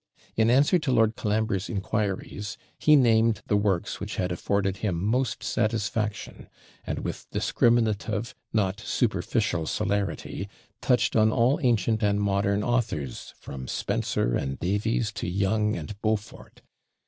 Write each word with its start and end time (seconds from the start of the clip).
In 0.35 0.49
answer 0.49 0.79
to 0.79 0.91
Lord 0.91 1.15
Colambre's 1.15 1.69
inquiries, 1.69 2.57
he 2.79 2.95
named 2.95 3.43
the 3.45 3.55
works 3.55 3.99
which 3.99 4.15
had 4.15 4.31
afforded 4.31 4.77
him 4.77 4.95
most 4.99 5.43
satisfaction; 5.43 6.47
and 6.87 7.03
with 7.03 7.27
discriminative, 7.29 8.33
not 8.51 8.79
superficial 8.79 9.67
celerity, 9.67 10.49
touched 10.81 11.15
on 11.15 11.31
all 11.31 11.59
ancient 11.61 12.01
and 12.01 12.19
modern 12.19 12.63
authors, 12.63 13.35
from 13.39 13.67
Spenser 13.67 14.33
and 14.35 14.57
Davies 14.59 15.11
to 15.11 15.27
Young 15.29 15.75
and 15.75 16.01
Beaufort. 16.01 16.63